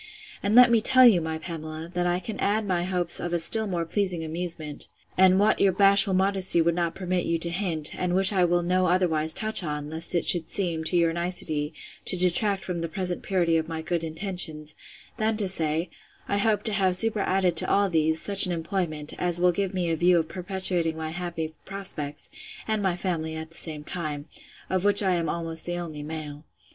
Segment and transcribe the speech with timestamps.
[0.41, 3.37] —And let me tell you, my Pamela, that I can add my hopes of a
[3.37, 7.95] still more pleasing amusement, and what your bashful modesty would not permit you to hint;
[7.95, 11.75] and which I will no otherwise touch upon, lest it should seem, to your nicety,
[12.05, 14.73] to detract from the present purity of my good intentions,
[15.17, 15.91] than to say,
[16.27, 19.91] I hope to have superadded to all these, such an employment, as will give me
[19.91, 22.31] a view of perpetuating my happy prospects,
[22.67, 24.25] and my family at the same time;
[24.67, 26.43] of which I am almost the only male.